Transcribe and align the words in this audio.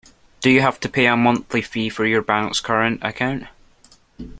Do 0.39 0.49
you 0.49 0.61
have 0.61 0.79
to 0.79 0.89
pay 0.89 1.05
a 1.05 1.15
monthly 1.15 1.61
fee 1.61 1.87
for 1.87 2.07
your 2.07 2.23
bank’s 2.23 2.59
current 2.59 2.99
account? 3.03 3.43